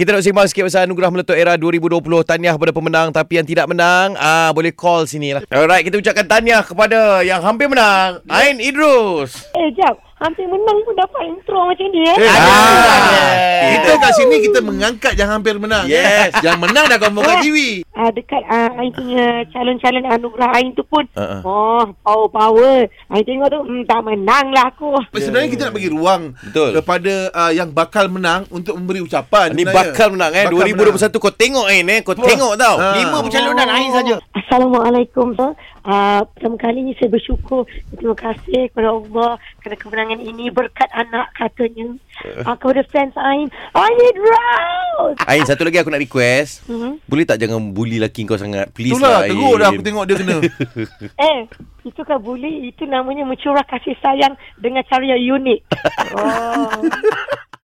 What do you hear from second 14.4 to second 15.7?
kita mengangkat yang hampir